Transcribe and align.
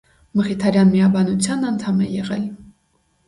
Մխիթարյան 0.39 0.89
միաբանության 0.93 1.67
անդամ 1.71 2.01
է 2.05 2.09
եղել։ 2.13 2.47